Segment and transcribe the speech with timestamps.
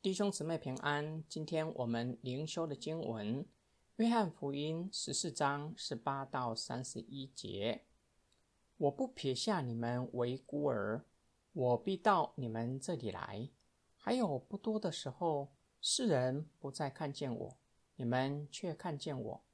[0.00, 1.24] 弟兄姊妹平安。
[1.28, 3.42] 今天我们灵修的经文，
[3.96, 7.82] 《约翰福音》十四章十八到三十一节
[8.78, 11.04] ：“我不撇下你们为孤儿，
[11.52, 13.50] 我必到你们这里来。
[13.96, 15.48] 还有不多的时候，
[15.80, 17.56] 世人不再看见我，
[17.96, 19.44] 你们却看见我，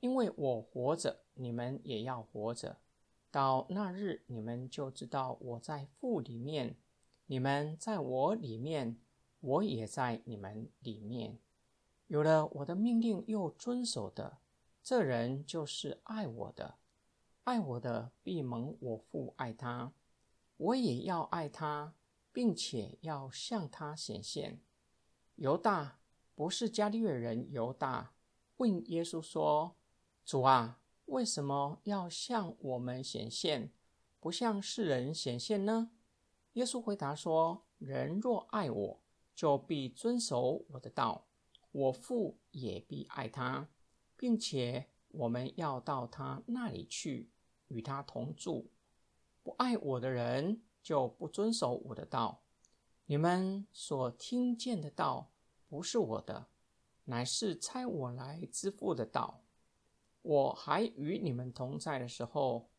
[0.00, 2.76] 因为我活着，你们也要活着。
[3.30, 6.76] 到那日，你们就知道我在父里面，
[7.24, 8.98] 你们在我里面。”
[9.40, 11.38] 我也在你们里面，
[12.06, 14.38] 有了我的命令又遵守的，
[14.82, 16.76] 这人就是爱我的。
[17.44, 19.92] 爱我的必蒙我父爱他，
[20.56, 21.94] 我也要爱他，
[22.32, 24.60] 并且要向他显现。
[25.36, 26.00] 犹大
[26.34, 28.14] 不是加利略人，犹大
[28.56, 29.76] 问耶稣说
[30.26, 33.70] ：“主啊，为什么要向我们显现，
[34.18, 35.92] 不向世人显现呢？”
[36.54, 39.00] 耶稣回答说：“人若爱我，”
[39.36, 41.26] 就必遵守我的道，
[41.70, 43.68] 我父也必爱他，
[44.16, 47.28] 并且我们要到他那里去，
[47.68, 48.70] 与他同住。
[49.42, 52.42] 不爱我的人就不遵守我的道。
[53.04, 55.30] 你们所听见的道
[55.68, 56.48] 不是我的，
[57.04, 59.42] 乃是差我来之父的道。
[60.22, 62.70] 我还与你们同在的时候，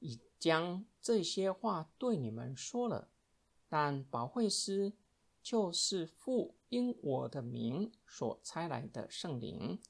[0.00, 3.08] 已将这些话对你们说了。
[3.66, 4.92] 但保惠师。
[5.42, 9.80] 就是父因我的名所差来的圣灵，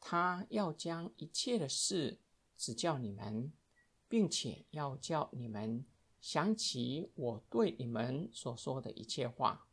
[0.00, 2.18] 他要将一切的事
[2.56, 3.52] 指教你们，
[4.08, 5.84] 并且要叫你们
[6.20, 9.66] 想起我对你们所说的一切话。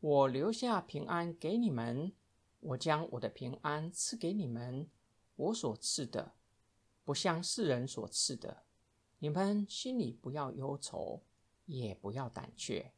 [0.00, 2.12] 我留下平安给你们，
[2.60, 4.88] 我将我的平安赐给你们。
[5.34, 6.34] 我所赐的，
[7.04, 8.64] 不像世人所赐的。
[9.18, 11.22] 你们心里不要忧愁，
[11.66, 12.92] 也不要胆怯。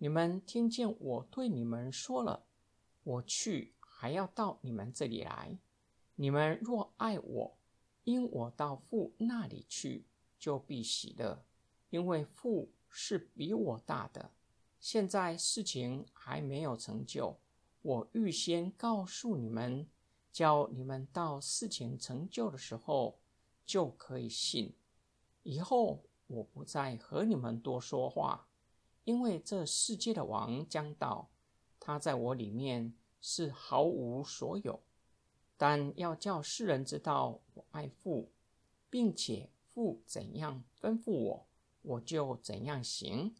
[0.00, 2.46] 你们听见我对你们说了，
[3.02, 5.58] 我去还要到你们这里来。
[6.14, 7.58] 你们若爱我，
[8.04, 10.06] 因我到父那里去，
[10.38, 11.44] 就必喜乐，
[11.90, 14.30] 因为父是比我大的。
[14.78, 17.36] 现在事情还没有成就，
[17.82, 19.88] 我预先告诉你们，
[20.32, 23.18] 叫你们到事情成就的时候
[23.66, 24.76] 就可以信。
[25.42, 28.46] 以后我不再和你们多说话。
[29.04, 31.30] 因为这世界的王将到，
[31.80, 34.82] 他在我里面是毫无所有，
[35.56, 38.30] 但要叫世人知道我爱父，
[38.90, 41.46] 并且父怎样吩咐我，
[41.82, 43.34] 我就怎样行。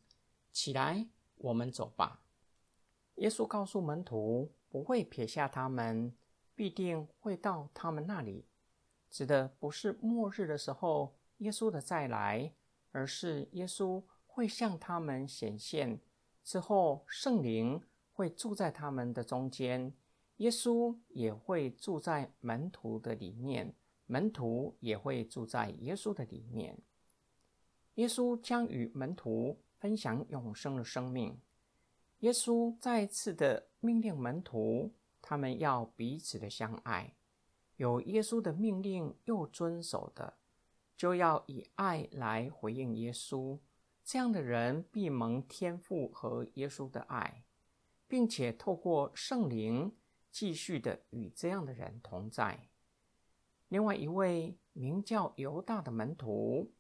[0.51, 2.23] 起来，我们走吧。
[3.17, 6.17] 耶稣告诉门徒，不会撇下他们，
[6.55, 8.47] 必定会到他们那里。
[9.11, 12.55] 指的不是末日的时候耶稣的再来，
[12.91, 14.03] 而是耶稣。
[14.39, 16.01] 会向他们显现
[16.45, 17.83] 之后，圣灵
[18.13, 19.93] 会住在他们的中间，
[20.37, 23.75] 耶稣也会住在门徒的里面，
[24.07, 26.79] 门徒也会住在耶稣的里面。
[27.95, 31.37] 耶稣将与门徒分享永生的生命。
[32.21, 37.17] 耶稣再次的命令门徒，他们要彼此的相爱。
[37.75, 40.39] 有耶稣的命令又遵守的，
[40.97, 43.59] 就要以爱来回应耶稣。
[44.09, 47.45] 这样的人必蒙天父和耶稣的爱，
[48.07, 49.95] 并且透过圣灵
[50.31, 52.71] 继续的与这样的人同在。
[53.69, 56.73] 另外一位名叫犹大的门徒，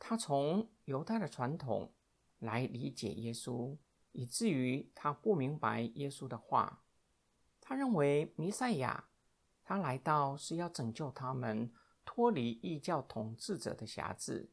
[0.00, 1.92] 他从犹大的传统
[2.40, 3.76] 来理解耶稣，
[4.10, 6.82] 以至于他不明白耶稣的话。
[7.60, 9.08] 他认为弥赛亚
[9.62, 11.72] 他来到是要拯救他们
[12.04, 14.50] 脱离异教统治者的辖制。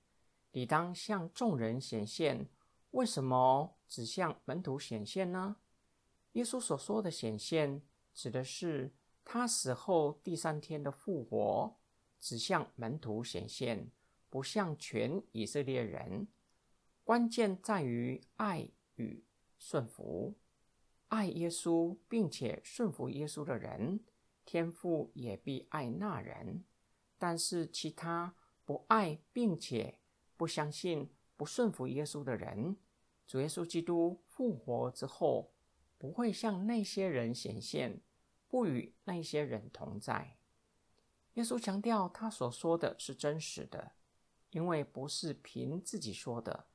[0.52, 2.50] 理当向众人显现，
[2.92, 5.58] 为什么只向门徒显现呢？
[6.34, 7.82] 耶稣所说的显现，
[8.14, 8.94] 指的是
[9.24, 11.78] 他死后第三天的复活，
[12.20, 13.92] 只向门徒显现，
[14.30, 16.28] 不向全以色列人。
[17.04, 19.24] 关键在于爱与
[19.58, 20.36] 顺服，
[21.08, 24.00] 爱耶稣并且顺服耶稣的人，
[24.46, 26.64] 天父也必爱那人。
[27.18, 29.99] 但是其他不爱并且
[30.40, 32.78] 不相信、不顺服耶稣的人，
[33.28, 35.52] 主耶稣基督复活之后，
[35.98, 38.00] 不会向那些人显现，
[38.48, 40.38] 不与那些人同在。
[41.34, 43.92] 耶稣强调，他所说的是真实的，
[44.52, 46.68] 因为不是凭自己说的，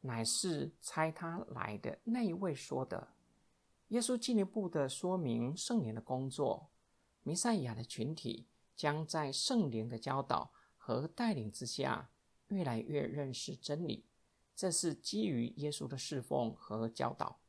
[0.00, 3.14] 乃是猜他来的那一位说的。
[3.90, 6.72] 耶稣进一步的说明圣灵的工作，
[7.22, 12.08] 弥赛亚的群体将在圣灵的教导和带领之下。
[12.52, 14.04] 越来越认识真理，
[14.54, 17.40] 这是基于耶稣的侍奉和教导。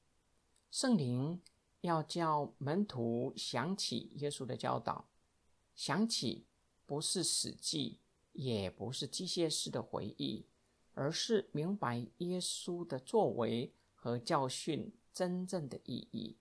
[0.71, 1.41] 圣灵
[1.81, 5.09] 要叫门徒想起耶稣的教导，
[5.75, 6.45] 想起
[6.85, 7.99] 不是死记，
[8.31, 10.45] 也不是机械式的回忆，
[10.93, 16.37] 而是明白耶稣的作为和教训真正的意义，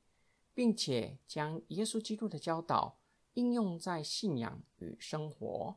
[0.55, 2.99] 并且将耶稣基督的教导
[3.35, 5.77] 应用在信仰与生活。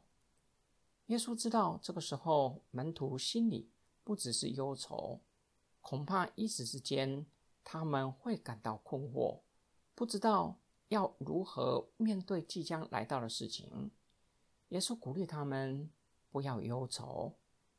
[1.08, 3.70] 耶稣知道这个时候门徒心里
[4.04, 5.20] 不只是忧愁，
[5.82, 7.26] 恐怕一时之间
[7.64, 9.40] 他们会感到困惑。
[9.94, 10.58] 不知道
[10.88, 13.92] 要如何面对即将来到的事情，
[14.70, 15.90] 耶稣鼓励他们
[16.32, 17.36] 不要忧愁，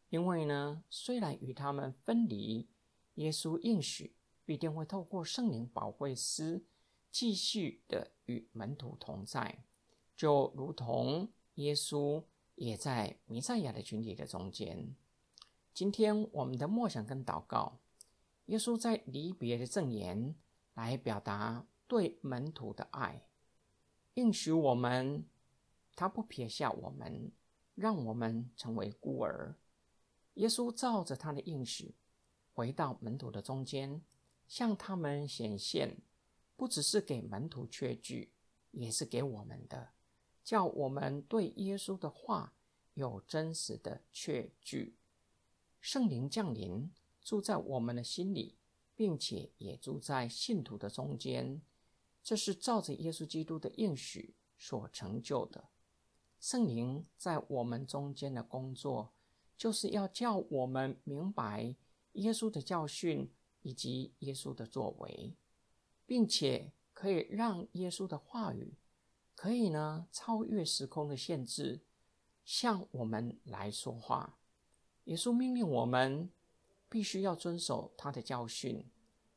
[0.08, 2.68] 因为呢，虽然与他们分离，
[3.16, 4.14] 耶稣应许
[4.44, 6.64] 必定会透过圣灵保惠师
[7.10, 9.64] 继续的与门徒同在，
[10.16, 12.22] 就如同耶稣
[12.56, 14.94] 也在弥赛亚的群体的中间。
[15.72, 17.78] 今天我们的默想跟祷告，
[18.46, 20.34] 耶稣在离别的证言
[20.74, 21.66] 来表达。
[21.88, 23.28] 对门徒的爱，
[24.14, 25.24] 应许我们，
[25.94, 27.30] 他不撇下我们，
[27.76, 29.54] 让我们成为孤儿。
[30.34, 31.94] 耶稣照着他的应许，
[32.52, 34.02] 回到门徒的中间，
[34.48, 35.98] 向他们显现，
[36.56, 38.32] 不只是给门徒确据，
[38.72, 39.92] 也是给我们的，
[40.46, 42.54] 叫我们对耶稣的话
[42.94, 44.96] 有真实的确据。
[45.80, 48.56] 圣灵降临，住在我们的心里，
[48.94, 51.60] 并且也住在信徒的中间。
[52.22, 55.68] 这是照着耶稣基督的应许所成就的。
[56.38, 59.12] 圣灵在我们中间的工作，
[59.56, 61.74] 就是要叫我们明白
[62.12, 63.32] 耶稣的教训
[63.62, 65.34] 以及耶稣的作为，
[66.06, 68.74] 并且可以让耶稣的话语
[69.36, 71.82] 可以呢超越时空的限制，
[72.44, 74.36] 向我们来说话。
[75.04, 76.28] 耶稣命令我们
[76.88, 78.90] 必须要遵守他的教训，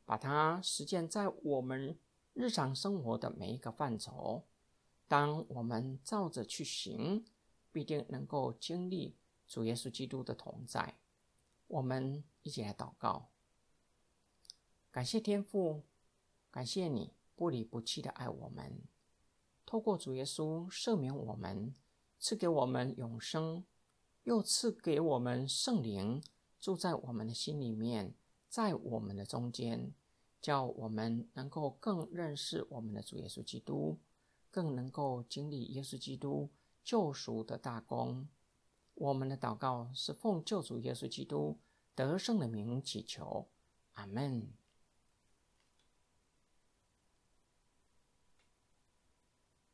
[0.03, 1.99] 把它实践在我们。
[2.35, 4.45] 日常生活的每一个范畴，
[5.09, 7.25] 当我们照着去行，
[7.69, 10.95] 必定能够经历主耶稣基督的同在。
[11.67, 13.31] 我们一起来祷告，
[14.89, 15.83] 感谢天父，
[16.49, 18.83] 感谢你不离不弃的爱我们，
[19.69, 21.75] 透过主耶稣赦免我们，
[22.17, 23.63] 赐给我们永生，
[24.23, 26.23] 又赐给我们圣灵
[26.59, 28.15] 住在我们的心里面，
[28.49, 29.93] 在我们的中间。
[30.41, 33.99] 叫我们能够更认识我们的主耶稣基督，
[34.49, 36.49] 更能够经历耶稣基督
[36.83, 38.27] 救赎的大功。
[38.95, 41.59] 我们的祷告是奉救主耶稣基督
[41.93, 43.47] 得胜的名祈求，
[43.93, 44.47] 阿门。